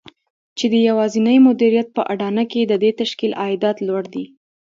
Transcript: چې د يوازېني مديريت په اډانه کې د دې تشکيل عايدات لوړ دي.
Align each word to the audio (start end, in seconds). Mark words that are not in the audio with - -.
چې 0.57 0.65
د 0.73 0.75
يوازېني 0.87 1.35
مديريت 1.47 1.87
په 1.95 2.01
اډانه 2.13 2.43
کې 2.51 2.61
د 2.65 2.73
دې 2.83 2.91
تشکيل 3.01 3.31
عايدات 3.41 3.77
لوړ 3.87 4.03
دي. 4.13 4.25